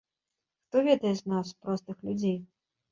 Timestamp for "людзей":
2.11-2.37